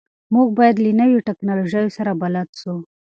[0.33, 2.73] موږ باید له نویو ټکنالوژیو سره بلد سو.